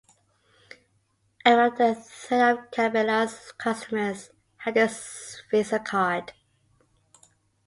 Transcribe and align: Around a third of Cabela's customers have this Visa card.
Around 1.45 1.79
a 1.79 1.93
third 1.93 2.57
of 2.57 2.71
Cabela's 2.71 3.51
customers 3.51 4.31
have 4.57 4.73
this 4.73 5.43
Visa 5.51 5.77
card. 5.77 6.33